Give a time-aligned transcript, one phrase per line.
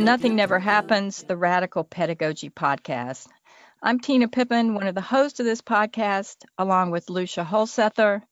[0.00, 3.28] Nothing Never Happens, the Radical Pedagogy Podcast.
[3.82, 8.22] I'm Tina Pippin, one of the hosts of this podcast, along with Lucia Hulsether,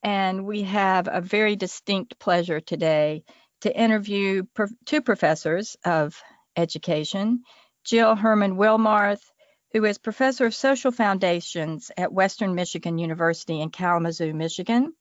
[0.00, 3.24] and we have a very distinct pleasure today
[3.62, 4.44] to interview
[4.86, 6.22] two professors of
[6.56, 7.42] education,
[7.82, 9.22] Jill Hermann Wilmarth,
[9.72, 14.92] who is professor of social foundations at Western Michigan University in Kalamazoo, Michigan,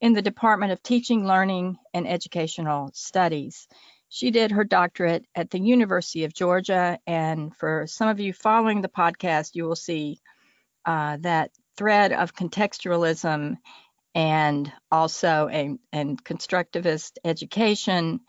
[0.00, 3.68] in the Department of Teaching, Learning, and Educational Studies.
[4.14, 6.98] She did her doctorate at the University of Georgia.
[7.06, 10.20] And for some of you following the podcast, you will see
[10.84, 13.56] uh, that thread of contextualism
[14.14, 18.20] and also a and constructivist education,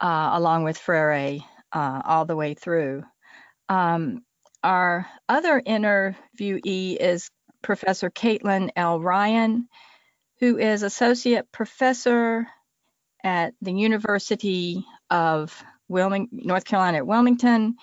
[0.00, 1.38] uh, along with Freire,
[1.72, 3.04] uh, all the way through.
[3.68, 4.24] Um,
[4.64, 7.30] our other interviewee is
[7.62, 8.98] Professor Caitlin L.
[8.98, 9.68] Ryan,
[10.40, 12.48] who is Associate Professor
[13.22, 17.76] at the University of Wilming- North Carolina at Wilmington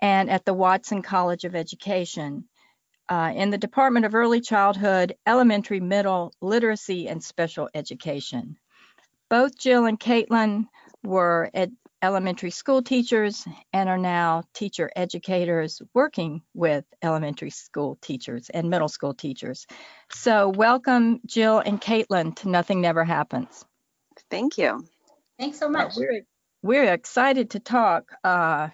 [0.00, 2.44] and at the Watson College of Education
[3.08, 8.56] uh, in the Department of Early Childhood, Elementary, Middle, Literacy, and Special Education.
[9.30, 10.66] Both Jill and Caitlin
[11.02, 18.50] were ed- elementary school teachers and are now teacher educators working with elementary school teachers
[18.50, 19.66] and middle school teachers.
[20.10, 23.64] So, welcome, Jill and Caitlin, to Nothing Never Happens.
[24.30, 24.84] Thank you.
[25.38, 25.96] Thanks so much.
[25.96, 26.02] Uh,
[26.62, 28.68] we're, excited to talk uh,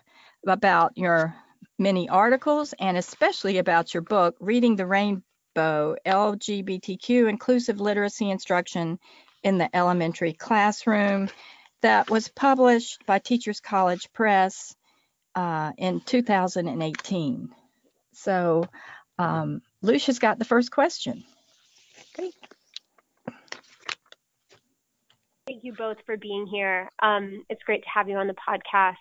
[0.46, 1.34] about your
[1.78, 8.98] many articles and especially about your book, Reading the Rainbow LGBTQ Inclusive Literacy Instruction
[9.42, 11.28] in the Elementary Classroom,
[11.82, 14.74] that was published by Teachers College Press
[15.34, 17.50] uh, in 2018.
[18.12, 18.64] So,
[19.18, 21.24] um, Lucia's got the first question.
[22.16, 22.34] Great.
[25.46, 26.88] Thank you both for being here.
[27.02, 28.94] Um, it's great to have you on the podcast.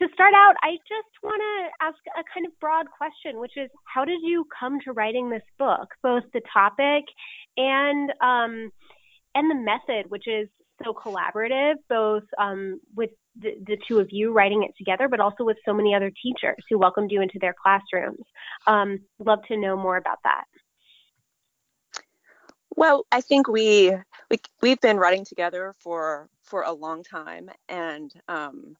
[0.00, 3.68] To start out, I just want to ask a kind of broad question, which is
[3.84, 7.04] how did you come to writing this book, both the topic
[7.56, 8.70] and um,
[9.34, 10.48] and the method, which is
[10.84, 13.10] so collaborative, both um, with
[13.40, 16.62] the, the, two of you writing it together, but also with so many other teachers
[16.68, 18.24] who welcomed you into their classrooms.
[18.66, 20.44] Um, love to know more about that.
[22.78, 23.92] Well, I think we
[24.30, 28.76] we we've been writing together for for a long time, and um,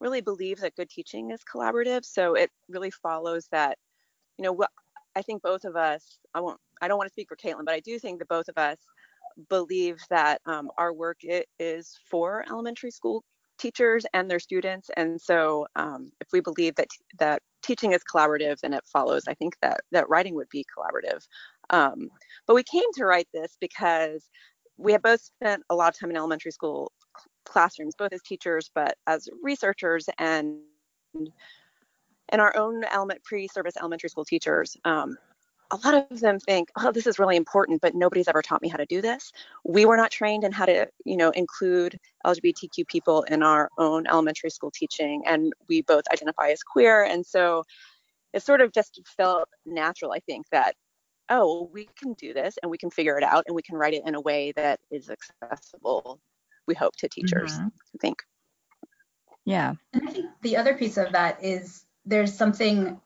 [0.00, 2.06] really believe that good teaching is collaborative.
[2.06, 3.76] So it really follows that,
[4.38, 4.64] you know,
[5.14, 6.20] I think both of us.
[6.32, 6.58] I won't.
[6.80, 8.78] I don't want to speak for Caitlin, but I do think that both of us
[9.50, 11.18] believe that um, our work
[11.58, 13.24] is for elementary school
[13.58, 14.90] teachers and their students.
[14.96, 16.88] And so um, if we believe that
[17.18, 19.24] that teaching is collaborative, then it follows.
[19.28, 21.26] I think that that writing would be collaborative.
[21.70, 22.10] Um,
[22.46, 24.28] but we came to write this because
[24.76, 26.92] we have both spent a lot of time in elementary school
[27.44, 30.58] classrooms, both as teachers, but as researchers and
[32.30, 34.76] and our own element pre-service elementary school teachers.
[34.84, 35.16] Um,
[35.70, 38.68] a lot of them think, oh, this is really important, but nobody's ever taught me
[38.68, 39.32] how to do this.
[39.64, 44.06] We were not trained in how to, you know, include LGBTQ people in our own
[44.06, 47.64] elementary school teaching, and we both identify as queer, and so
[48.32, 50.74] it sort of just felt natural, I think, that
[51.28, 53.94] oh, we can do this and we can figure it out and we can write
[53.94, 56.20] it in a way that is accessible,
[56.66, 57.66] we hope, to teachers, mm-hmm.
[57.66, 58.22] I think.
[59.44, 59.74] Yeah.
[59.92, 63.00] And I think the other piece of that is there's something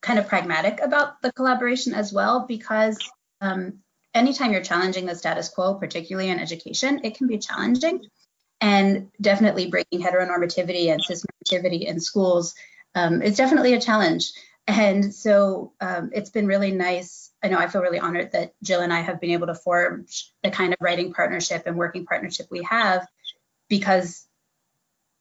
[0.00, 2.98] kind of pragmatic about the collaboration as well, because
[3.40, 3.80] um,
[4.14, 8.04] anytime you're challenging the status quo, particularly in education, it can be challenging.
[8.60, 12.54] And definitely breaking heteronormativity and cisnormativity in schools
[12.96, 14.32] um, is definitely a challenge.
[14.68, 17.32] And so um, it's been really nice.
[17.42, 20.30] I know I feel really honored that Jill and I have been able to forge
[20.42, 23.06] the kind of writing partnership and working partnership we have
[23.70, 24.28] because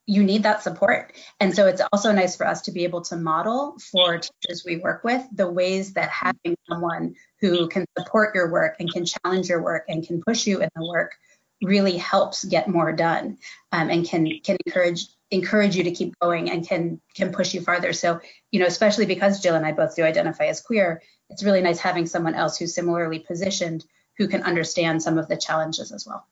[0.06, 1.14] you need that support.
[1.40, 4.78] And so it's also nice for us to be able to model for teachers we
[4.78, 9.48] work with the ways that having someone who can support your work and can challenge
[9.48, 11.16] your work and can push you in the work
[11.62, 13.38] really helps get more done
[13.72, 17.62] um, and can can encourage encourage you to keep going and can can push you
[17.62, 17.94] farther.
[17.94, 18.20] So,
[18.52, 21.80] you know, especially because Jill and I both do identify as queer, it's really nice
[21.80, 23.86] having someone else who's similarly positioned
[24.18, 26.26] who can understand some of the challenges as well.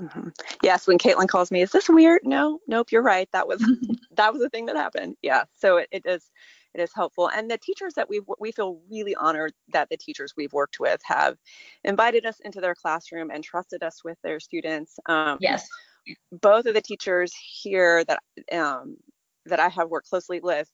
[0.00, 0.28] Mm-hmm.
[0.62, 2.22] Yes, when Caitlin calls me, is this weird?
[2.24, 3.28] No, nope, you're right.
[3.32, 3.60] That was
[4.16, 5.16] that was the thing that happened.
[5.22, 6.30] Yeah, so it, it is
[6.74, 10.34] it is helpful, and the teachers that we we feel really honored that the teachers
[10.36, 11.36] we've worked with have
[11.84, 14.98] invited us into their classroom and trusted us with their students.
[15.06, 15.66] Um, yes
[16.30, 17.32] both of the teachers
[17.62, 18.20] here that
[18.52, 18.96] um,
[19.46, 20.70] that I have worked closely with,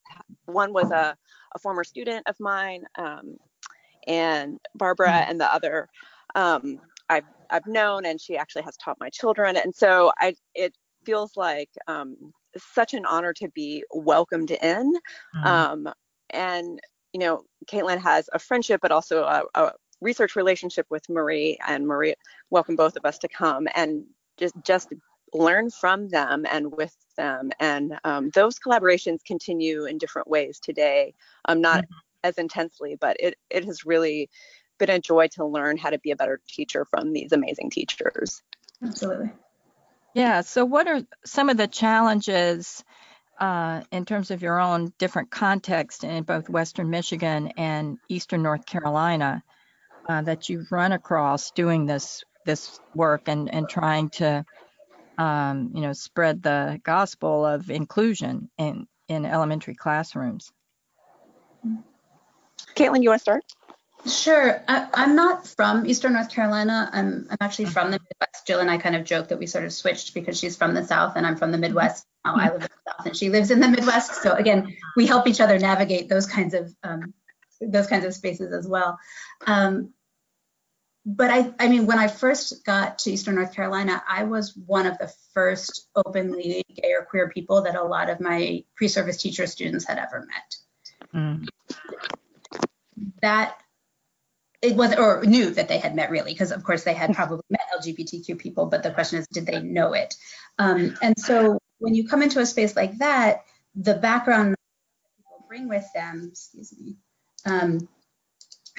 [0.46, 1.16] one was a,
[1.54, 3.36] a former student of mine, um,
[4.06, 5.30] and Barbara, mm-hmm.
[5.30, 5.88] and the other
[6.34, 10.74] um, I've I've known, and she actually has taught my children, and so I it
[11.04, 12.16] feels like um,
[12.56, 14.92] such an honor to be welcomed in.
[15.36, 15.46] Mm-hmm.
[15.46, 15.92] Um,
[16.30, 16.78] and,
[17.12, 21.86] you know, Caitlin has a friendship, but also a, a research relationship with Marie and
[21.86, 22.14] Marie
[22.50, 24.04] welcomed both of us to come and
[24.36, 24.92] just just
[25.32, 27.50] learn from them and with them.
[27.60, 31.14] And um, those collaborations continue in different ways today.
[31.44, 31.94] Um, not mm-hmm.
[32.24, 34.28] as intensely but it, it has really
[34.78, 38.42] been a joy to learn how to be a better teacher from these amazing teachers.
[38.82, 39.30] Absolutely.
[40.14, 42.84] Yeah so what are some of the challenges
[43.40, 48.66] uh, in terms of your own different context in both western michigan and eastern north
[48.66, 49.42] carolina
[50.08, 54.44] uh, that you've run across doing this this work and and trying to
[55.18, 60.52] um, you know spread the gospel of inclusion in in elementary classrooms.
[62.74, 63.44] Caitlin, you want to start?
[64.06, 64.62] Sure.
[64.68, 66.88] I, am not from Eastern North Carolina.
[66.92, 68.46] I'm, I'm actually from the Midwest.
[68.46, 70.84] Jill and I kind of joke that we sort of switched because she's from the
[70.84, 72.06] South and I'm from the Midwest.
[72.24, 74.22] Now I live in the South and she lives in the Midwest.
[74.22, 77.12] So again, we help each other navigate those kinds of um,
[77.60, 78.98] those kinds of spaces as well.
[79.46, 79.92] Um,
[81.10, 84.86] but I, I mean, when I first got to Eastern North Carolina, I was one
[84.86, 89.46] of the first openly gay or queer people that a lot of my pre-service teacher
[89.46, 91.14] students had ever met.
[91.14, 91.48] Mm.
[93.22, 93.56] That
[94.60, 97.40] it was or knew that they had met really, because of course they had probably
[97.48, 100.14] met LGBTQ people, but the question is, did they know it?
[100.58, 103.44] Um, and so when you come into a space like that,
[103.74, 104.56] the background
[105.16, 106.96] people bring with them, excuse me,
[107.46, 107.88] um,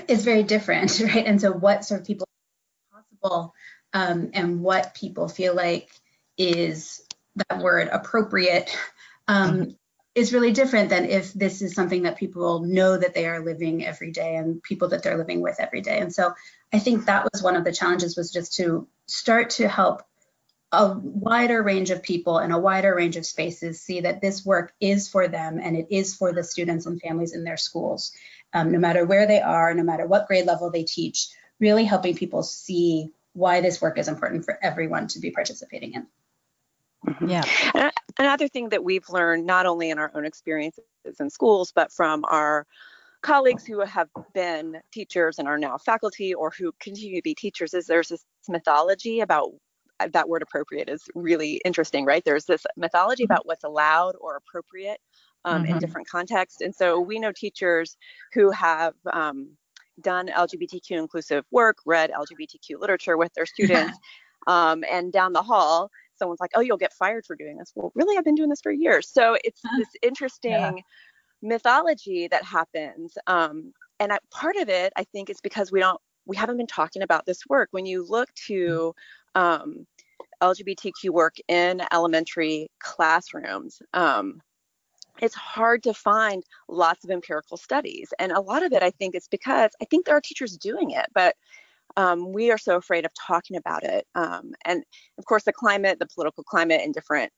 [0.07, 1.25] is very different, right?
[1.25, 2.27] And so what sort of people
[2.91, 3.53] possible
[3.93, 5.89] um, and what people feel like
[6.37, 7.01] is
[7.35, 8.75] that word appropriate
[9.27, 9.69] um, mm-hmm.
[10.15, 13.85] is really different than if this is something that people know that they are living
[13.85, 15.99] every day and people that they're living with every day.
[15.99, 16.33] And so
[16.73, 20.03] I think that was one of the challenges was just to start to help
[20.71, 24.71] a wider range of people and a wider range of spaces see that this work
[24.79, 28.11] is for them and it is for the students and families in their schools
[28.53, 31.27] um, no matter where they are, no matter what grade level they teach,
[31.59, 36.07] really helping people see why this work is important for everyone to be participating in.
[37.07, 37.29] Mm-hmm.
[37.29, 37.91] Yeah.
[38.17, 40.83] another thing that we've learned, not only in our own experiences
[41.19, 42.65] in schools, but from our
[43.21, 47.73] colleagues who have been teachers and are now faculty or who continue to be teachers,
[47.73, 49.51] is there's this mythology about
[50.13, 52.23] that word appropriate is really interesting, right?
[52.23, 54.99] There's this mythology about what's allowed or appropriate
[55.45, 55.73] um, mm-hmm.
[55.73, 56.61] in different contexts.
[56.61, 57.97] And so we know teachers
[58.33, 59.51] who have um,
[60.01, 63.97] done LGBTQ inclusive work, read LGBTQ literature with their students,
[64.47, 67.91] um, and down the hall, someone's like, "Oh, you'll get fired for doing this." Well,
[67.95, 69.09] really, I've been doing this for years.
[69.09, 70.71] So it's this interesting yeah.
[71.41, 75.99] mythology that happens, um, and I, part of it, I think, is because we don't,
[76.25, 77.69] we haven't been talking about this work.
[77.71, 78.93] When you look to
[79.35, 79.85] um,
[80.41, 84.41] LGBTQ work in elementary classrooms, um,
[85.21, 88.09] it's hard to find lots of empirical studies.
[88.19, 90.91] And a lot of it, I think, is because I think there are teachers doing
[90.91, 91.35] it, but
[91.97, 94.05] um, we are so afraid of talking about it.
[94.15, 94.83] Um, and
[95.17, 97.31] of course, the climate, the political climate in different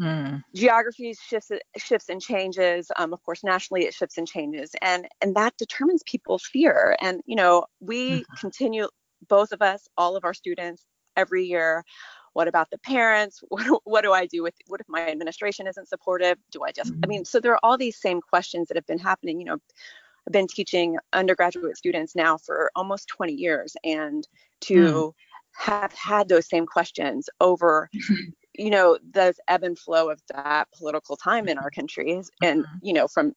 [0.00, 0.42] mm.
[0.54, 2.90] geographies shifts, shifts and changes.
[2.96, 6.96] Um, of course, nationally, it shifts and changes, and and that determines people's fear.
[7.00, 8.24] And you know, we mm.
[8.38, 8.88] continue,
[9.28, 10.84] both of us, all of our students,
[11.16, 11.84] every year
[12.34, 15.88] what about the parents what, what do i do with what if my administration isn't
[15.88, 17.00] supportive do i just mm-hmm.
[17.02, 19.54] i mean so there are all these same questions that have been happening you know
[19.54, 24.28] i've been teaching undergraduate students now for almost 20 years and
[24.60, 25.12] to mm.
[25.56, 27.88] have had those same questions over
[28.54, 32.76] you know the ebb and flow of that political time in our country and mm-hmm.
[32.82, 33.32] you know from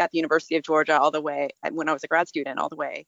[0.00, 2.68] at the university of georgia all the way when i was a grad student all
[2.68, 3.06] the way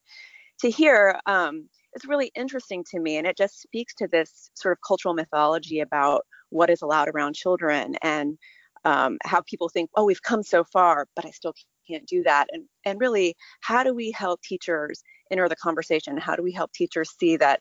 [0.61, 3.17] to here um, is really interesting to me.
[3.17, 7.35] And it just speaks to this sort of cultural mythology about what is allowed around
[7.35, 8.39] children and
[8.85, 11.55] um, how people think, oh, we've come so far, but I still
[11.89, 12.49] can't do that.
[12.53, 16.17] And, and really, how do we help teachers enter the conversation?
[16.17, 17.61] How do we help teachers see that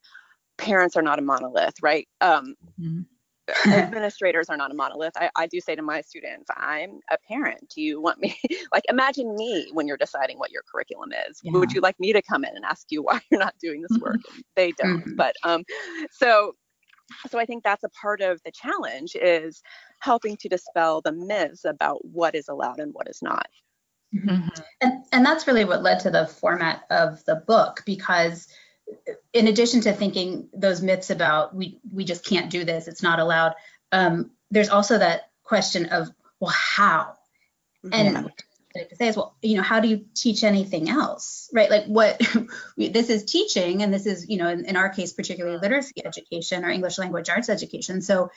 [0.58, 2.08] parents are not a monolith, right?
[2.22, 3.02] Um, mm-hmm.
[3.66, 5.14] administrators are not a monolith.
[5.18, 7.72] I, I do say to my students, I'm a parent.
[7.74, 8.38] Do you want me,
[8.74, 11.40] like, imagine me when you're deciding what your curriculum is.
[11.44, 11.54] Yeah.
[11.54, 14.00] Would you like me to come in and ask you why you're not doing this
[14.00, 14.18] work?
[14.34, 15.02] And they don't.
[15.02, 15.16] Mm-hmm.
[15.16, 15.64] But um,
[16.12, 16.56] so,
[17.30, 19.62] so I think that's a part of the challenge is
[20.00, 23.48] helping to dispel the myths about what is allowed and what is not.
[24.16, 24.48] Mm-hmm.
[24.82, 28.48] And and that's really what led to the format of the book because
[29.34, 33.20] in addition to thinking those myths about we we just can't do this, it's not
[33.20, 33.54] allowed.
[33.92, 36.10] Um, there's also that question of
[36.40, 37.14] well, how?
[37.92, 38.32] And
[38.76, 38.84] yeah.
[38.88, 41.70] to say is well, you know, how do you teach anything else, right?
[41.70, 42.22] Like what
[42.78, 46.64] this is teaching, and this is you know, in, in our case, particularly literacy education
[46.66, 48.02] or English language arts education.
[48.02, 48.30] So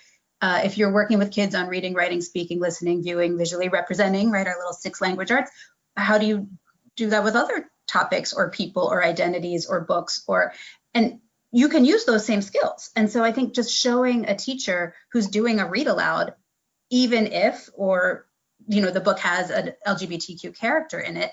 [0.43, 4.47] Uh, if you're working with kids on reading, writing, speaking, listening, viewing, visually representing, right,
[4.47, 5.51] our little six language arts,
[5.97, 6.47] how do you
[6.95, 10.53] do that with other topics or people or identities or books or,
[10.95, 11.21] and
[11.53, 12.91] you can use those same skills.
[12.97, 16.35] And so I think just showing a teacher who's doing a read aloud,
[16.91, 18.27] even if, or,
[18.69, 21.31] you know, the book has an LGBTQ character in it,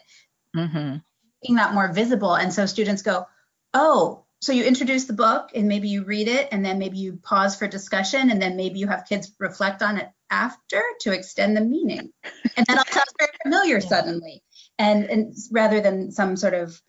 [0.55, 0.97] mm-hmm.
[1.41, 2.35] making that more visible.
[2.35, 3.25] And so students go,
[3.73, 7.19] oh, so you introduce the book and maybe you read it and then maybe you
[7.23, 11.55] pause for discussion and then maybe you have kids reflect on it after to extend
[11.55, 12.11] the meaning.
[12.57, 13.87] And then it sounds very familiar yeah.
[13.87, 14.43] suddenly.
[14.79, 16.81] And, and rather than some sort of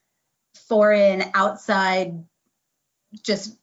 [0.68, 2.24] foreign outside
[3.22, 3.56] just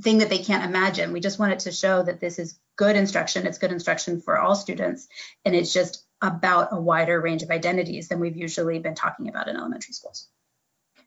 [0.00, 1.12] thing that they can't imagine.
[1.12, 3.46] We just wanted to show that this is good instruction.
[3.46, 5.08] It's good instruction for all students.
[5.44, 9.48] And it's just about a wider range of identities than we've usually been talking about
[9.48, 10.28] in elementary schools.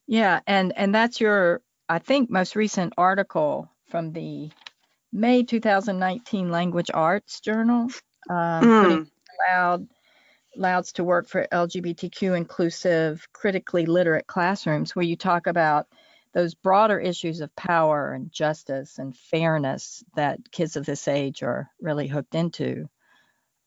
[0.07, 4.49] Yeah, and and that's your I think most recent article from the
[5.11, 7.89] May 2019 Language Arts Journal,
[8.29, 9.07] um, mm.
[9.47, 9.87] loud
[10.55, 15.87] louds to work for LGBTQ inclusive, critically literate classrooms, where you talk about
[16.33, 21.69] those broader issues of power and justice and fairness that kids of this age are
[21.81, 22.87] really hooked into.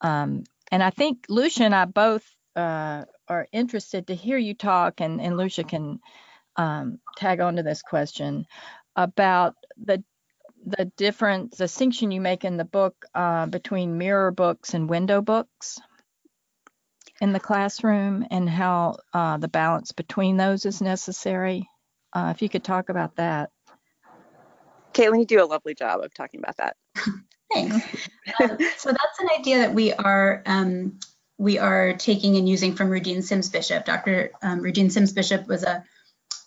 [0.01, 2.25] Um, and I think Lucia and I both
[2.55, 6.01] uh, are interested to hear you talk, and, and Lucia can
[6.57, 8.47] um, tag on to this question
[8.97, 10.03] about the
[10.65, 15.81] the different distinction you make in the book uh, between mirror books and window books
[17.23, 21.71] in the classroom and how uh, the balance between those is necessary.
[22.13, 23.51] Uh, if you could talk about that.
[24.93, 26.77] Caitlin, you do a lovely job of talking about that.
[27.55, 27.75] Thanks.
[28.41, 30.99] um, so that's an idea that we are um,
[31.39, 33.85] we are taking and using from Rudine Sims Bishop.
[33.85, 34.33] Dr.
[34.43, 35.85] Um, Rudine Sims Bishop was a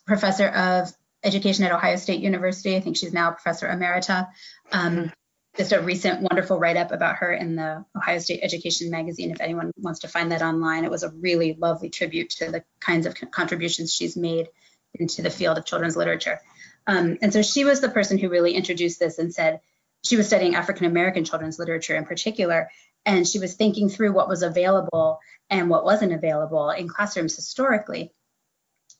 [0.05, 0.91] professor of
[1.23, 2.75] education at Ohio State University.
[2.75, 4.27] I think she's now a professor emerita.
[4.73, 5.07] Um, mm-hmm.
[5.57, 9.31] Just a recent wonderful write up about her in the Ohio State Education magazine.
[9.31, 12.63] If anyone wants to find that online, it was a really lovely tribute to the
[12.81, 14.49] kinds of contributions she's made
[14.93, 16.41] into the field of children's literature.
[16.87, 19.61] Um, and so she was the person who really introduced this and said
[20.03, 22.69] she was studying African American children's literature in particular,
[23.05, 25.19] and she was thinking through what was available
[25.49, 28.11] and what wasn't available in classrooms historically.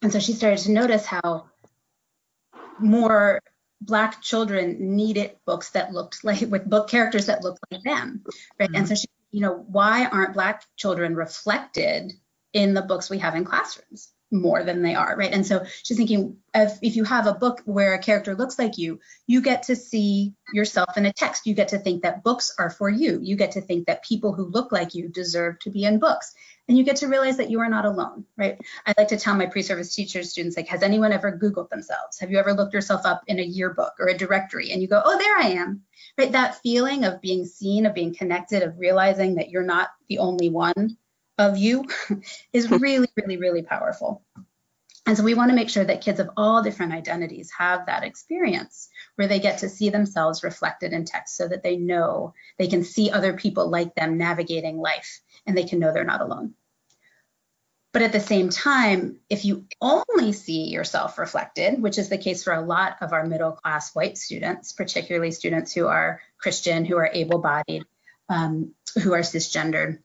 [0.02, 1.50] And so she started to notice how
[2.80, 3.42] more
[3.82, 8.24] black children needed books that looked like with book characters that looked like them
[8.60, 8.76] right mm-hmm.
[8.76, 12.14] and so she you know why aren't black children reflected
[12.54, 14.12] in the books we have in classrooms
[14.42, 15.32] more than they are, right?
[15.32, 18.78] And so she's thinking if, if you have a book where a character looks like
[18.78, 21.46] you, you get to see yourself in a text.
[21.46, 23.20] You get to think that books are for you.
[23.22, 26.34] You get to think that people who look like you deserve to be in books.
[26.68, 28.60] And you get to realize that you are not alone, right?
[28.88, 32.20] I like to tell my pre-service teachers, students, like, has anyone ever Googled themselves?
[32.20, 35.02] Have you ever looked yourself up in a yearbook or a directory and you go,
[35.06, 35.84] oh, there I am,
[36.18, 36.32] right?
[36.32, 40.50] That feeling of being seen, of being connected, of realizing that you're not the only
[40.50, 40.98] one
[41.38, 41.86] of you
[42.54, 44.24] is really, really, really powerful.
[45.08, 48.04] And so we want to make sure that kids of all different identities have that
[48.04, 52.68] experience where they get to see themselves reflected in text so that they know they
[52.68, 56.56] can see other people like them navigating life and they can know they're not alone.
[57.94, 62.44] But at the same time, if you only see yourself reflected, which is the case
[62.44, 66.98] for a lot of our middle class white students, particularly students who are Christian, who
[66.98, 67.86] are able bodied,
[68.28, 70.00] um, who are cisgendered,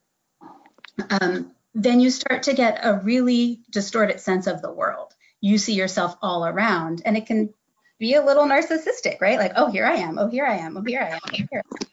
[1.10, 5.14] um, then you start to get a really distorted sense of the world.
[5.40, 7.54] You see yourself all around, and it can
[7.98, 9.38] be a little narcissistic, right?
[9.38, 10.18] Like, oh, here I am.
[10.18, 10.76] Oh, here I am.
[10.76, 11.20] Oh, here I am.
[11.24, 11.88] Oh, here am.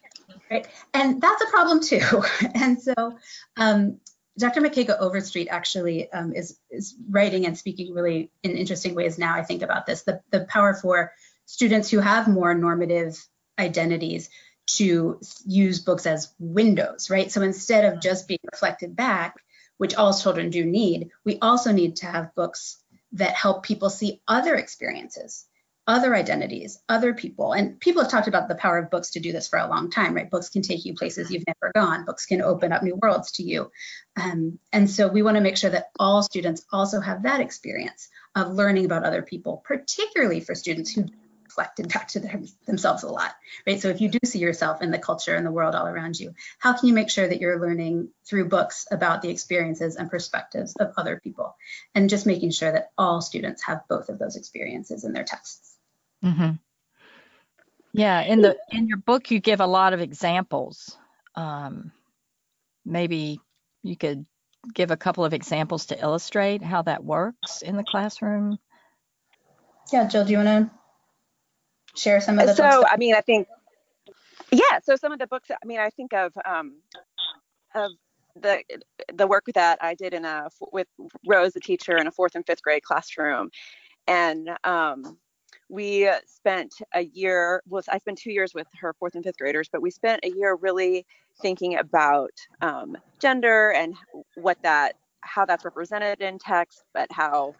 [0.49, 0.67] Right?
[0.93, 2.23] And that's a problem too.
[2.55, 3.17] and so,
[3.57, 3.99] um,
[4.39, 4.61] Dr.
[4.61, 9.33] Mikkaka Overstreet actually um, is is writing and speaking really in interesting ways now.
[9.33, 11.11] I think about this the the power for
[11.45, 13.17] students who have more normative
[13.59, 14.29] identities
[14.67, 17.31] to use books as windows, right?
[17.31, 19.35] So instead of just being reflected back,
[19.77, 22.77] which all children do need, we also need to have books
[23.13, 25.45] that help people see other experiences,
[25.87, 27.53] other identities, other people.
[27.53, 29.89] And people have talked about the power of books to do this for a long
[29.89, 30.29] time, right?
[30.29, 33.43] Books can take you places you've never gone, books can open up new worlds to
[33.43, 33.71] you.
[34.21, 38.09] Um, and so we want to make sure that all students also have that experience
[38.35, 41.05] of learning about other people, particularly for students who
[41.57, 43.33] reflected back to their, themselves a lot,
[43.65, 43.81] right?
[43.81, 46.33] So if you do see yourself in the culture and the world all around you,
[46.59, 50.75] how can you make sure that you're learning through books about the experiences and perspectives
[50.75, 51.55] of other people?
[51.95, 55.75] And just making sure that all students have both of those experiences in their texts.
[56.23, 56.51] Mm-hmm.
[57.93, 60.95] Yeah, in the in your book you give a lot of examples.
[61.33, 61.91] Um,
[62.85, 63.39] maybe
[63.81, 64.25] you could
[64.71, 68.59] give a couple of examples to illustrate how that works in the classroom.
[69.91, 70.77] Yeah, Jill, do you want to
[71.97, 73.47] share some of the so i mean i think
[74.51, 74.79] Yeah.
[74.83, 75.49] So some of the books.
[75.51, 76.75] I mean, I think of um,
[77.75, 77.91] of
[78.35, 78.63] the
[79.13, 80.87] the work that I did in a with
[81.25, 83.49] Rose, the teacher, in a fourth and fifth grade classroom,
[84.07, 85.17] and um,
[85.69, 87.61] we spent a year.
[87.67, 90.29] Well, I spent two years with her fourth and fifth graders, but we spent a
[90.29, 91.05] year really
[91.41, 93.95] thinking about um, gender and
[94.35, 97.53] what that how that's represented in text, but how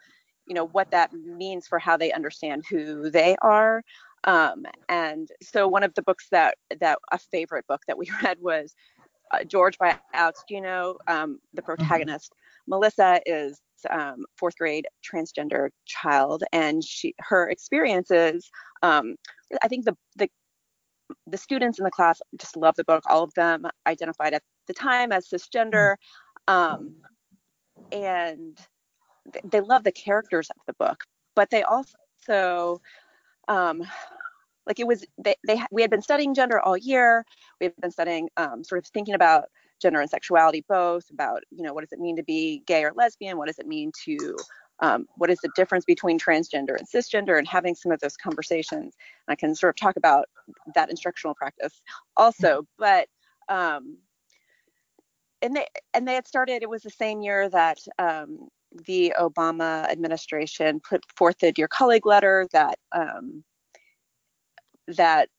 [0.48, 3.84] you know what that means for how they understand who they are.
[4.28, 8.38] Um, and so one of the books that that a favorite book that we read
[8.40, 8.76] was
[9.32, 10.98] uh, George by Alex Gino.
[11.08, 11.74] Um, the mm-hmm.
[11.74, 12.72] protagonist mm-hmm.
[12.72, 18.52] Melissa is um, fourth grade transgender child, and she her experiences.
[18.84, 19.16] Um,
[19.64, 20.30] I think the the
[21.26, 23.04] the students in the class just love the book.
[23.10, 25.96] All of them identified at the time as cisgender,
[26.50, 26.96] um,
[27.94, 28.58] and
[29.46, 31.04] they love the characters of the book.
[31.34, 32.82] But they also
[33.48, 33.84] um,
[34.68, 37.26] like it was they, they we had been studying gender all year.
[37.60, 39.46] We had been studying um, sort of thinking about
[39.82, 42.92] gender and sexuality both about you know what does it mean to be gay or
[42.96, 43.38] lesbian?
[43.38, 44.38] What does it mean to
[44.80, 47.38] um, what is the difference between transgender and cisgender?
[47.38, 48.96] And having some of those conversations.
[49.28, 50.28] And i can sort of talk about
[50.76, 51.82] that instructional practice
[52.18, 53.08] also but
[53.50, 53.98] um,
[55.42, 58.50] and they and they had started it was the same year that um,
[58.86, 63.44] the obama administration put forth the dear colleague letter that um,
[64.88, 65.30] that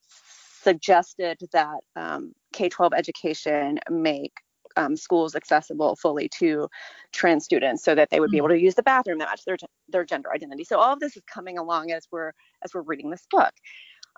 [0.63, 4.33] suggested that um, K-12 education make
[4.77, 6.69] um, schools accessible fully to
[7.13, 9.57] trans students so that they would be able to use the bathroom that matched their
[9.89, 10.65] their gender identity.
[10.65, 13.53] So all of this is coming along as we're as we're reading this book.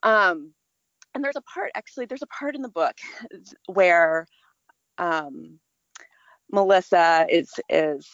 [0.03, 0.53] Um,
[1.15, 2.97] and there's a part actually there's a part in the book
[3.67, 4.27] where
[4.99, 5.59] um,
[6.53, 8.09] Melissa is is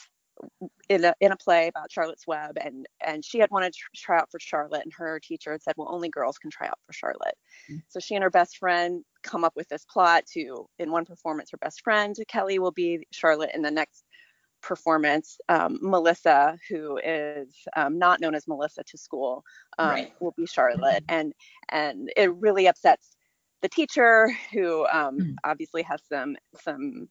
[0.88, 4.18] in a in a play about Charlotte's Web, and and she had wanted to try
[4.18, 6.92] out for Charlotte, and her teacher had said, well, only girls can try out for
[6.92, 7.36] Charlotte.
[7.70, 7.78] Mm-hmm.
[7.88, 11.50] So she and her best friend come up with this plot to, in one performance,
[11.50, 14.04] her best friend Kelly will be Charlotte, in the next
[14.62, 19.44] performance, um, Melissa, who is um, not known as Melissa to school,
[19.78, 20.12] um, right.
[20.20, 21.20] will be Charlotte, mm-hmm.
[21.20, 21.32] and
[21.68, 23.16] and it really upsets
[23.62, 25.32] the teacher, who mm-hmm.
[25.44, 27.08] obviously has some some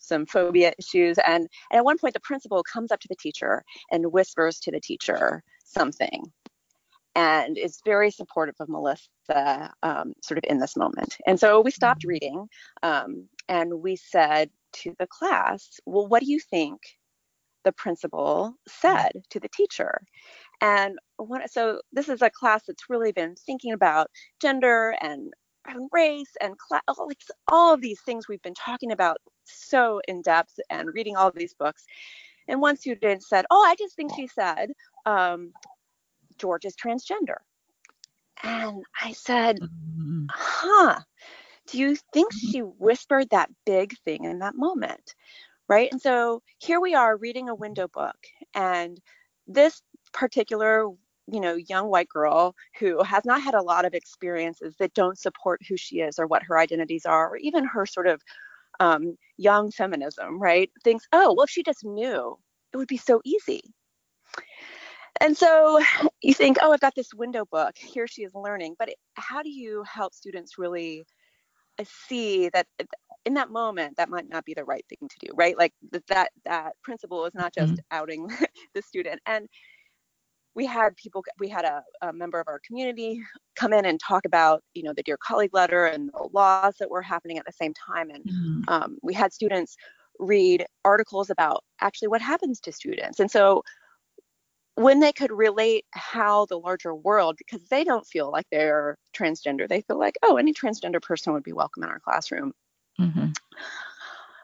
[0.00, 1.18] some phobia issues.
[1.18, 4.70] And, and at one point, the principal comes up to the teacher and whispers to
[4.70, 6.24] the teacher something
[7.14, 11.16] and is very supportive of Melissa um, sort of in this moment.
[11.26, 12.08] And so we stopped mm-hmm.
[12.08, 12.48] reading
[12.82, 16.80] um, and we said to the class, Well, what do you think
[17.64, 20.00] the principal said to the teacher?
[20.60, 20.98] And
[21.50, 24.08] so this is a class that's really been thinking about
[24.40, 25.32] gender and
[25.66, 29.18] and race and class, like all of these things we've been talking about
[29.52, 31.84] so in depth and reading all these books.
[32.48, 34.72] And one student said, "Oh, I just think she said
[35.06, 35.52] um,
[36.38, 37.36] George is transgender."
[38.42, 40.26] And I said, mm-hmm.
[40.30, 41.00] "Huh?
[41.66, 42.50] Do you think mm-hmm.
[42.50, 45.14] she whispered that big thing in that moment?"
[45.68, 45.90] Right?
[45.92, 48.16] And so here we are reading a window book,
[48.54, 49.00] and
[49.46, 49.82] this
[50.12, 50.88] particular
[51.30, 55.18] you know young white girl who has not had a lot of experiences that don't
[55.18, 58.22] support who she is or what her identities are or even her sort of
[58.80, 60.70] um, young feminism right?
[60.82, 62.36] Thinks oh well if she just knew
[62.72, 63.62] it would be so easy.
[65.20, 65.80] And so
[66.22, 68.74] you think oh i've got this window book here she is learning.
[68.78, 71.06] But it, how do you help students really
[71.78, 72.66] uh, see that
[73.26, 75.56] in that moment that might not be the right thing to do right?
[75.56, 75.74] Like
[76.08, 77.96] that that principal is not just mm-hmm.
[77.96, 78.28] outing
[78.74, 79.20] the student.
[79.26, 79.48] And
[80.54, 83.22] we had people we had a, a, member of our community
[83.54, 86.90] come in and talk about you know the dear colleague letter and the laws that
[86.90, 88.10] were happening at the same time.
[88.10, 88.62] And mm-hmm.
[88.68, 89.76] um, we had students
[90.18, 93.20] read articles about actually what happens to students.
[93.20, 93.62] And so
[94.74, 99.68] when they could relate how the larger world because they don't feel like they're transgender
[99.68, 102.52] they feel like oh any transgender person would be welcome in our classroom.
[103.00, 103.30] Mm-hmm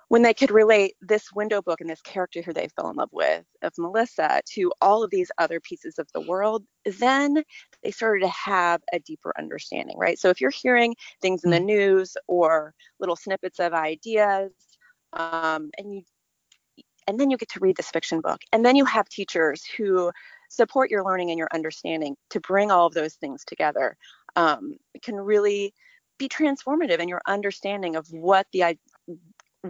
[0.09, 3.09] when they could relate this window book and this character who they fell in love
[3.12, 7.42] with of Melissa to all of these other pieces of the world, then
[7.83, 10.19] they started to have a deeper understanding, right?
[10.19, 11.64] So if you're hearing things in the mm.
[11.64, 14.53] news or little snippets of ideas,
[15.12, 16.03] um, and you
[17.09, 20.11] and then you get to read this fiction book, and then you have teachers who
[20.49, 23.97] support your learning and your understanding to bring all of those things together.
[24.35, 25.73] Um, it can really
[26.19, 28.77] be transformative in your understanding of what the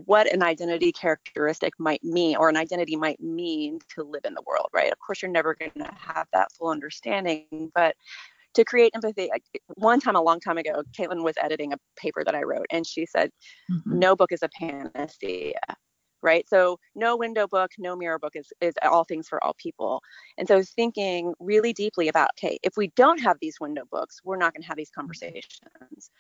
[0.04, 4.42] what an identity characteristic might mean or an identity might mean to live in the
[4.46, 4.92] world, right?
[4.92, 7.94] Of course, you're never going to have that full understanding, but
[8.54, 9.30] to create empathy,
[9.74, 12.86] one time a long time ago, Caitlin was editing a paper that I wrote, and
[12.86, 13.30] she said,
[13.70, 13.98] mm-hmm.
[13.98, 15.60] "No book is a panacea."
[16.26, 16.46] Right?
[16.48, 20.02] So no window book, no mirror book is, is all things for all people.
[20.36, 24.36] And so thinking really deeply about, okay, if we don't have these window books, we're
[24.36, 26.10] not going to have these conversations.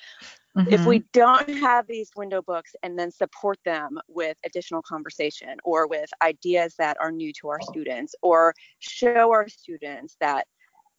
[0.56, 0.72] Mm-hmm.
[0.72, 5.86] If we don't have these window books and then support them with additional conversation or
[5.88, 10.46] with ideas that are new to our students or show our students that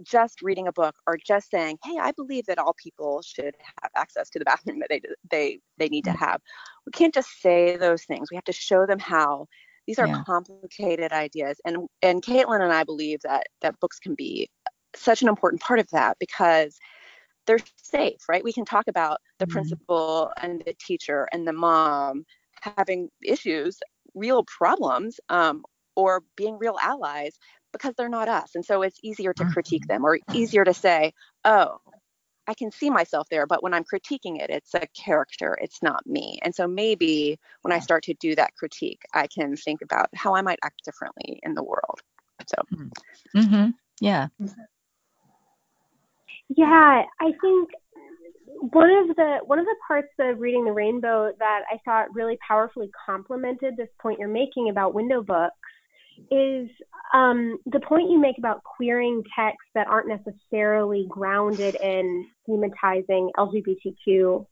[0.04, 3.92] just reading a book or just saying, "Hey, I believe that all people should have
[3.96, 6.20] access to the bathroom that they they they need to mm.
[6.20, 6.42] have."
[6.86, 8.30] We can't just say those things.
[8.32, 9.48] We have to show them how.
[9.86, 10.22] These are yeah.
[10.26, 14.50] complicated ideas, and and Caitlin and I believe that that books can be
[14.96, 16.78] such an important part of that because
[17.46, 18.44] they're safe, right?
[18.44, 19.54] We can talk about the mm-hmm.
[19.54, 22.26] principal and the teacher and the mom
[22.62, 23.80] having issues,
[24.14, 25.64] real problems, um,
[25.96, 27.40] or being real allies
[27.78, 28.56] because they're not us.
[28.56, 30.04] And so it's easier to critique mm-hmm.
[30.04, 31.13] them or easier to say,
[31.46, 31.78] oh,
[32.48, 36.08] I can see myself there, but when I'm critiquing it, it's a character, it's not
[36.08, 36.40] me.
[36.44, 40.34] And so maybe when I start to do that critique, I can think about how
[40.34, 42.00] I might act differently in the world.
[42.48, 43.40] So, mm-hmm.
[43.40, 43.70] mm-hmm.
[44.00, 44.28] yeah.
[46.56, 47.70] Yeah, I think
[48.60, 52.38] one of the one of the parts of reading the rainbow that I thought really
[52.48, 55.54] powerfully complemented this point you're making about window books
[56.32, 56.70] is
[57.14, 64.46] um, the point you make about queering texts that aren't necessarily grounded in thematizing LGBTQ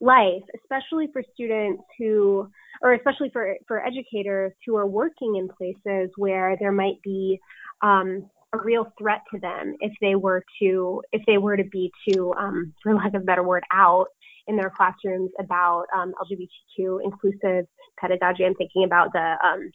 [0.00, 2.48] life, especially for students who,
[2.82, 7.38] or especially for, for educators who are working in places where there might be
[7.82, 11.90] um, a real threat to them if they were to, if they were to be
[12.08, 14.06] to, um, for lack of a better word, out
[14.48, 17.66] in their classrooms about um, LGBTQ inclusive
[17.98, 18.44] pedagogy.
[18.44, 19.70] I'm thinking about the um,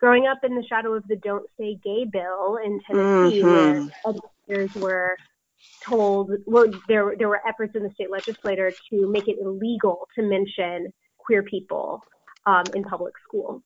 [0.00, 3.46] growing up in the shadow of the Don't Say Gay bill in Tennessee, mm-hmm.
[3.46, 4.16] where
[4.48, 5.16] educators were
[5.84, 10.22] told, well, there there were efforts in the state legislature to make it illegal to
[10.22, 12.02] mention queer people
[12.46, 13.62] um, in public schools.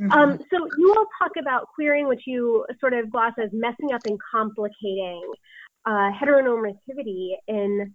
[0.00, 0.12] Mm-hmm.
[0.12, 4.00] Um, so you all talk about queering, which you sort of gloss as messing up
[4.06, 5.30] and complicating
[5.86, 7.94] uh, heteronormativity in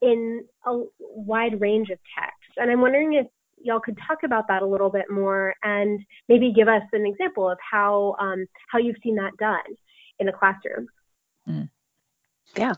[0.00, 2.54] in a wide range of texts.
[2.56, 3.26] And I'm wondering if
[3.62, 7.50] y'all could talk about that a little bit more and maybe give us an example
[7.50, 9.76] of how um, how you've seen that done
[10.18, 10.88] in the classroom.
[11.48, 11.68] Mm.
[12.56, 12.74] Yeah.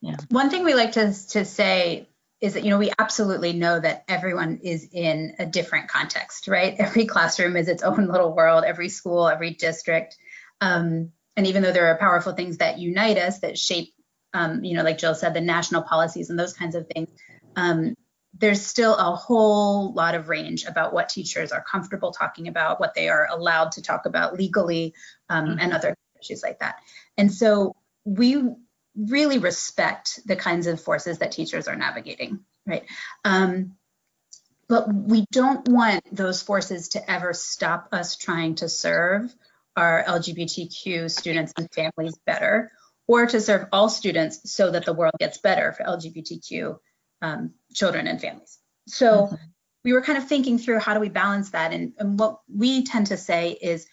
[0.00, 0.16] Yeah.
[0.30, 2.08] One thing we like to, to say
[2.40, 6.76] is that you know we absolutely know that everyone is in a different context right
[6.78, 10.16] every classroom is its own little world every school every district
[10.60, 13.92] um, and even though there are powerful things that unite us that shape
[14.34, 17.08] um, you know like jill said the national policies and those kinds of things
[17.56, 17.96] um,
[18.38, 22.94] there's still a whole lot of range about what teachers are comfortable talking about, what
[22.94, 24.94] they are allowed to talk about legally,
[25.28, 25.58] um, mm-hmm.
[25.58, 26.76] and other issues like that.
[27.16, 27.74] And so
[28.04, 28.42] we
[28.96, 32.84] really respect the kinds of forces that teachers are navigating, right?
[33.24, 33.74] Um,
[34.68, 39.34] but we don't want those forces to ever stop us trying to serve
[39.76, 42.70] our LGBTQ students and families better,
[43.06, 46.78] or to serve all students so that the world gets better for LGBTQ
[47.22, 48.58] um, children and families.
[48.86, 49.34] So mm-hmm.
[49.84, 51.72] we were kind of thinking through how do we balance that?
[51.72, 53.86] And, and what we tend to say is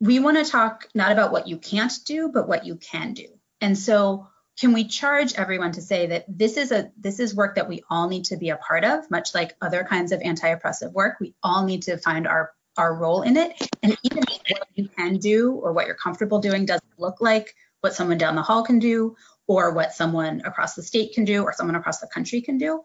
[0.00, 3.26] we want to talk not about what you can't do, but what you can do.
[3.60, 4.28] And so
[4.60, 7.82] can we charge everyone to say that this is a this is work that we
[7.90, 11.16] all need to be a part of, much like other kinds of anti-oppressive work.
[11.20, 13.52] We all need to find our our role in it.
[13.82, 17.94] And even what you can do or what you're comfortable doing doesn't look like what
[17.94, 19.16] someone down the hall can do
[19.48, 22.84] or what someone across the state can do or someone across the country can do.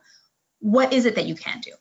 [0.60, 1.73] What is it that you can do?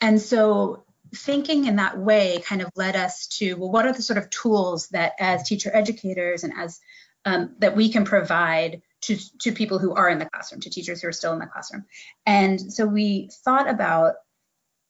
[0.00, 4.02] And so thinking in that way kind of led us to well what are the
[4.02, 6.80] sort of tools that as teacher educators and as
[7.24, 11.00] um, that we can provide to, to people who are in the classroom to teachers
[11.00, 11.86] who are still in the classroom
[12.26, 14.16] and so we thought about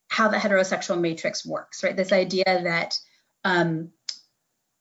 [0.09, 2.99] how the heterosexual matrix works right this idea that
[3.45, 3.93] um,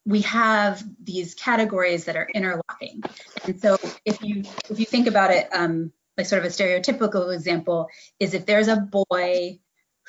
[0.07, 3.03] we have these categories that are interlocking.
[3.43, 7.35] And so if you if you think about it, um, like sort of a stereotypical
[7.35, 9.59] example is if there's a boy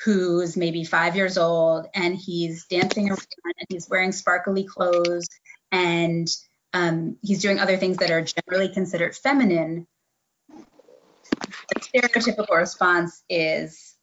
[0.05, 5.27] who's maybe five years old and he's dancing around and he's wearing sparkly clothes
[5.69, 6.29] and
[6.71, 9.85] um, he's doing other things that are generally considered feminine,
[10.47, 13.95] the stereotypical response is,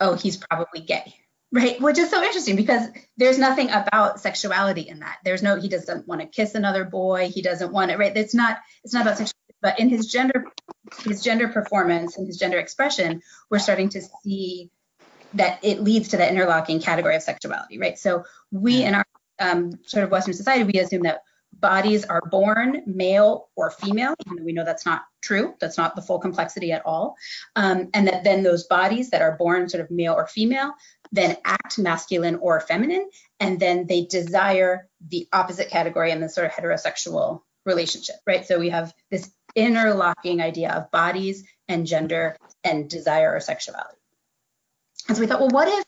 [0.00, 1.14] oh, he's probably gay
[1.54, 5.68] right which is so interesting because there's nothing about sexuality in that there's no he
[5.68, 9.02] doesn't want to kiss another boy he doesn't want it right it's not it's not
[9.02, 10.46] about sexuality but in his gender
[11.04, 14.68] his gender performance and his gender expression we're starting to see
[15.34, 19.06] that it leads to that interlocking category of sexuality right so we in our
[19.38, 21.22] um, sort of western society we assume that
[21.60, 25.54] bodies are born male or female, even though we know that's not true.
[25.60, 27.16] That's not the full complexity at all.
[27.56, 30.72] Um, and that then those bodies that are born sort of male or female
[31.14, 36.46] then act masculine or feminine, and then they desire the opposite category in the sort
[36.46, 38.44] of heterosexual relationship, right?
[38.44, 43.96] So we have this interlocking idea of bodies and gender and desire or sexuality.
[45.06, 45.84] And so we thought, well, what if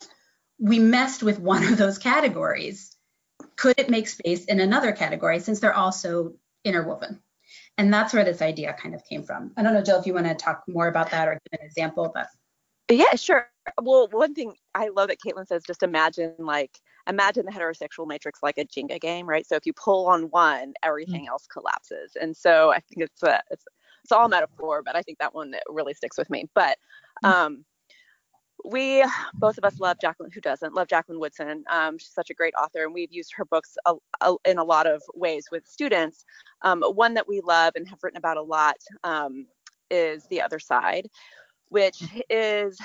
[0.58, 2.96] we messed with one of those categories?
[3.56, 6.34] Could it make space in another category since they're also
[6.64, 7.20] interwoven?
[7.76, 9.52] And that's where this idea kind of came from.
[9.56, 11.66] I don't know, Jill, if you want to talk more about that or give an
[11.66, 12.28] example, but
[12.90, 13.48] yeah, sure.
[13.82, 18.40] Well, one thing I love that Caitlin says, just imagine like imagine the heterosexual matrix
[18.42, 19.46] like a Jenga game, right?
[19.46, 21.30] So if you pull on one, everything mm-hmm.
[21.30, 22.16] else collapses.
[22.20, 23.64] And so I think it's a, it's
[24.04, 26.48] it's all metaphor, but I think that one really sticks with me.
[26.54, 26.78] But
[27.24, 27.28] mm.
[27.28, 27.64] um,
[28.64, 30.30] we both of us love Jacqueline.
[30.32, 31.64] Who doesn't love Jacqueline Woodson?
[31.70, 34.64] Um, she's such a great author, and we've used her books a, a, in a
[34.64, 36.24] lot of ways with students.
[36.62, 39.46] Um, one that we love and have written about a lot um,
[39.90, 41.08] is The Other Side,
[41.68, 42.78] which is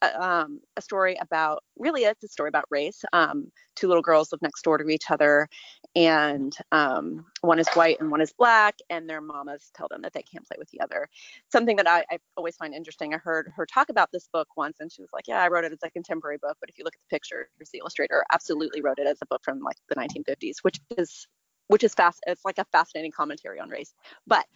[0.00, 3.04] uh, um, a story about really it's a story about race.
[3.12, 5.48] Um, two little girls live next door to each other,
[5.96, 10.12] and um, one is white and one is black, and their mamas tell them that
[10.12, 11.08] they can't play with the other.
[11.50, 13.14] Something that I, I always find interesting.
[13.14, 15.64] I heard her talk about this book once, and she was like, "Yeah, I wrote
[15.64, 18.80] it as a contemporary book, but if you look at the pictures, the illustrator absolutely
[18.80, 21.26] wrote it as a book from like the 1950s, which is
[21.68, 22.22] which is fast.
[22.26, 23.94] It's like a fascinating commentary on race.
[24.26, 24.46] But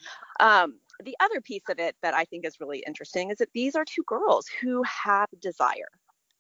[0.40, 3.76] um, the other piece of it that I think is really interesting is that these
[3.76, 5.88] are two girls who have desire,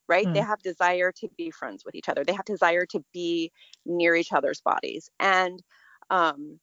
[0.08, 0.26] right?
[0.26, 0.34] Mm.
[0.34, 2.24] They have desire to be friends with each other.
[2.24, 3.52] They have desire to be
[3.86, 5.08] near each other's bodies.
[5.20, 5.62] And
[6.10, 6.58] um,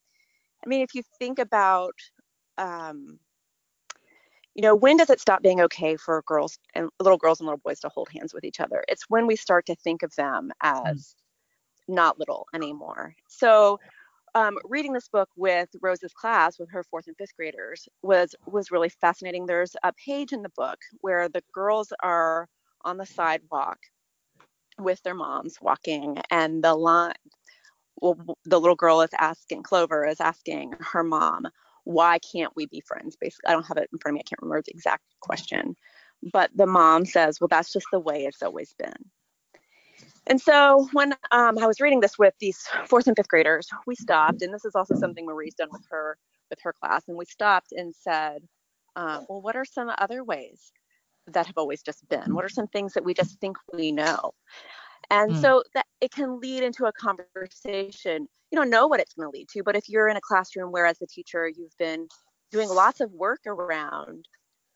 [0.64, 1.96] I mean, if you think about,
[2.58, 3.20] um,
[4.56, 7.62] you know, when does it stop being okay for girls and little girls and little
[7.64, 8.84] boys to hold hands with each other?
[8.88, 11.16] It's when we start to think of them as
[11.90, 11.96] mm.
[11.96, 13.16] not little anymore.
[13.28, 13.80] So
[14.36, 18.72] um, reading this book with Rose's class, with her fourth and fifth graders, was was
[18.72, 19.46] really fascinating.
[19.46, 22.48] There's a page in the book where the girls are
[22.86, 23.80] on the sidewalk
[24.80, 27.14] with their moms walking, and the line,
[28.02, 31.48] well, the little girl is asking, Clover is asking her mom,
[31.84, 34.22] "Why can't we be friends?" Basically, I don't have it in front of me.
[34.22, 35.76] I can't remember the exact question,
[36.34, 39.12] but the mom says, "Well, that's just the way it's always been."
[40.30, 43.96] And so when um, I was reading this with these fourth and fifth graders, we
[43.96, 46.18] stopped, and this is also something Marie's done with her
[46.50, 48.44] with her class, and we stopped and said,
[48.96, 50.72] um, well, what are some other ways
[51.28, 52.34] that have always just been?
[52.34, 54.32] What are some things that we just think we know?
[55.10, 55.42] And mm.
[55.42, 58.28] so that it can lead into a conversation.
[58.52, 60.72] You don't know what it's going to lead to, but if you're in a classroom
[60.72, 62.08] where, as a teacher, you've been
[62.52, 64.28] doing lots of work around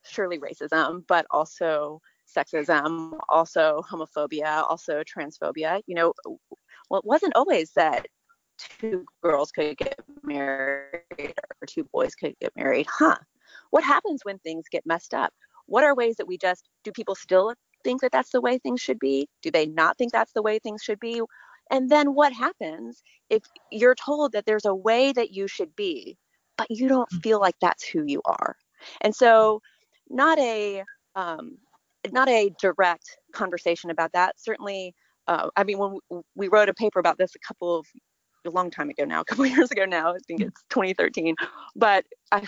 [0.06, 5.82] surely racism, but also sexism, also homophobia, also transphobia.
[5.88, 6.14] You know,
[6.90, 8.08] well, it wasn't always that
[8.58, 12.88] two girls could get married or two boys could get married.
[12.90, 13.18] Huh.
[13.72, 15.34] What happens when things get messed up?
[15.66, 18.82] What are ways that we just do people still think that that's the way things
[18.82, 19.28] should be?
[19.42, 21.22] Do they not think that's the way things should be?
[21.72, 26.18] And then what happens if you're told that there's a way that you should be,
[26.58, 27.24] but you don't mm.
[27.24, 28.56] feel like that's who you are?
[29.02, 29.62] And so,
[30.10, 30.84] not a
[31.16, 31.58] um,
[32.12, 34.40] not a direct conversation about that.
[34.40, 34.94] Certainly,
[35.28, 36.00] uh, I mean, when
[36.36, 37.86] we wrote a paper about this a couple of
[38.46, 41.36] a long time ago now, a couple of years ago now, I think it's 2013.
[41.76, 42.46] But I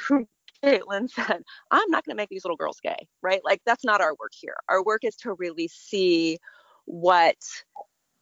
[0.64, 3.42] Caitlin said, I'm not going to make these little girls gay, right?
[3.44, 4.56] Like that's not our work here.
[4.70, 6.38] Our work is to really see
[6.86, 7.38] what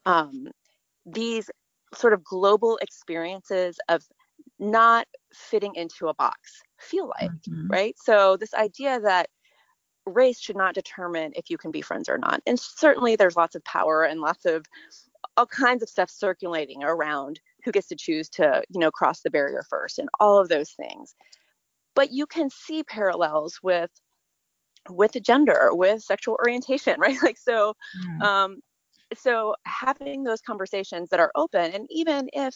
[0.06, 0.48] um,
[1.06, 1.50] these
[1.94, 4.04] sort of global experiences of
[4.60, 7.68] not fitting into a box feel like, mm-hmm.
[7.68, 7.96] right?
[7.98, 9.30] So this idea that
[10.06, 12.42] race should not determine if you can be friends or not.
[12.46, 14.66] And certainly there's lots of power and lots of
[15.38, 19.32] all kinds of stuff circulating around who gets to choose to, you know, cross the
[19.32, 21.16] barrier first and all of those things.
[21.96, 23.92] But you can see parallels with
[24.90, 27.18] with gender, with sexual orientation, right?
[27.24, 27.74] Like so
[28.06, 28.22] mm.
[28.22, 28.60] um
[29.16, 32.56] so having those conversations that are open and even if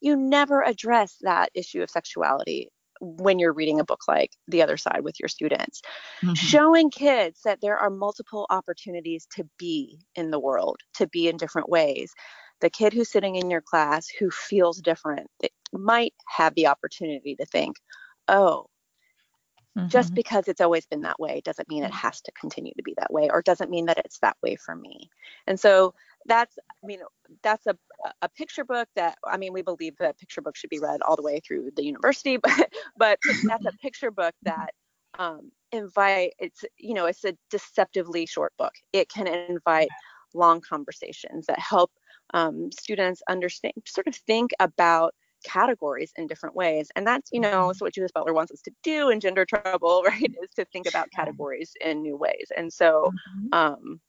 [0.00, 2.68] you never address that issue of sexuality
[3.00, 5.82] when you're reading a book like The Other Side with your students.
[6.22, 6.34] Mm-hmm.
[6.34, 11.36] Showing kids that there are multiple opportunities to be in the world, to be in
[11.36, 12.12] different ways.
[12.60, 15.28] The kid who's sitting in your class who feels different
[15.72, 17.76] might have the opportunity to think,
[18.28, 18.66] oh,
[19.76, 19.88] mm-hmm.
[19.88, 22.94] just because it's always been that way doesn't mean it has to continue to be
[22.96, 25.10] that way, or doesn't mean that it's that way for me.
[25.46, 25.94] And so
[26.26, 27.00] that's i mean
[27.42, 27.76] that's a,
[28.22, 31.16] a picture book that i mean we believe that picture book should be read all
[31.16, 34.70] the way through the university but but that's a picture book that
[35.18, 39.88] um, invite it's you know it's a deceptively short book it can invite
[40.34, 41.90] long conversations that help
[42.34, 47.68] um, students understand sort of think about categories in different ways and that's you know
[47.68, 47.72] mm-hmm.
[47.72, 50.88] so what judith butler wants us to do in gender trouble right is to think
[50.88, 53.48] about categories in new ways and so mm-hmm.
[53.52, 54.00] um,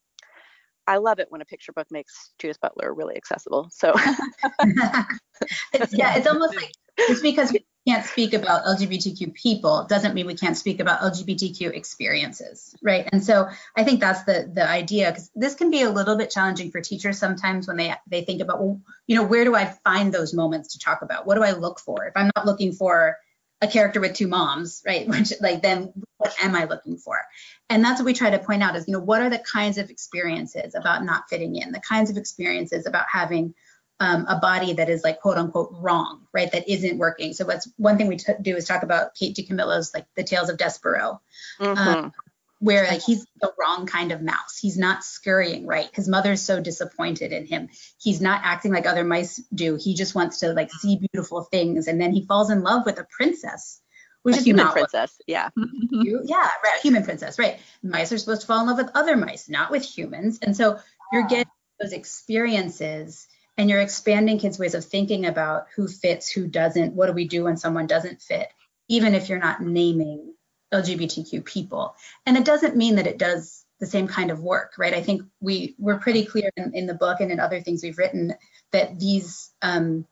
[0.88, 3.69] I love it when a picture book makes Judith Butler really accessible.
[3.71, 3.93] So
[5.73, 6.71] it's, yeah, it's almost like
[7.08, 11.73] just because we can't speak about LGBTQ people doesn't mean we can't speak about LGBTQ
[11.73, 13.08] experiences, right?
[13.12, 16.30] And so I think that's the the idea because this can be a little bit
[16.30, 19.65] challenging for teachers sometimes when they they think about well, you know, where do I
[19.84, 21.28] find those moments to talk about?
[21.28, 22.06] What do I look for?
[22.06, 23.17] If I'm not looking for
[23.62, 25.08] a character with two moms, right?
[25.08, 27.19] Which like then what am I looking for?
[27.69, 29.77] And that's what we try to point out is, you know, what are the kinds
[29.77, 33.53] of experiences about not fitting in, the kinds of experiences about having
[33.99, 36.51] um, a body that is like quote unquote wrong, right?
[36.51, 37.34] That isn't working.
[37.34, 40.49] So what's one thing we t- do is talk about Kate DiCamillo's like the Tales
[40.49, 41.19] of Despereaux,
[41.60, 41.77] mm-hmm.
[41.77, 42.13] um,
[42.60, 44.58] where like he's the wrong kind of mouse.
[44.60, 45.89] He's not scurrying right.
[45.93, 47.69] His mother's so disappointed in him.
[47.99, 49.77] He's not acting like other mice do.
[49.82, 52.99] He just wants to like see beautiful things, and then he falls in love with
[52.99, 53.82] a princess.
[54.27, 55.49] Which a is human princess, what, yeah.
[55.55, 56.79] yeah, right.
[56.81, 57.59] Human princess, right.
[57.81, 60.39] Mice are supposed to fall in love with other mice, not with humans.
[60.41, 60.79] And so
[61.13, 63.25] you're getting those experiences
[63.57, 67.25] and you're expanding kids' ways of thinking about who fits, who doesn't, what do we
[67.25, 68.49] do when someone doesn't fit,
[68.89, 70.33] even if you're not naming
[70.73, 71.95] LGBTQ people.
[72.25, 74.93] And it doesn't mean that it does the same kind of work, right?
[74.93, 77.97] I think we we're pretty clear in, in the book and in other things we've
[77.97, 78.33] written
[78.73, 80.05] that these um,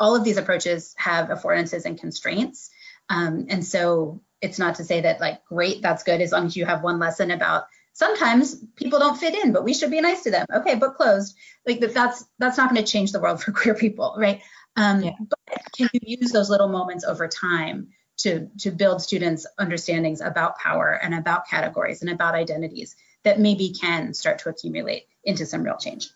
[0.00, 2.70] all of these approaches have affordances and constraints.
[3.08, 6.56] Um, and so it's not to say that like great, that's good as long as
[6.56, 10.22] you have one lesson about sometimes people don't fit in, but we should be nice
[10.24, 10.46] to them.
[10.52, 11.36] Okay, book closed.
[11.66, 14.42] Like that's that's not going to change the world for queer people, right?
[14.76, 15.12] Um, yeah.
[15.18, 15.38] But
[15.76, 17.88] can you use those little moments over time
[18.18, 23.72] to to build students' understandings about power and about categories and about identities that maybe
[23.72, 26.08] can start to accumulate into some real change.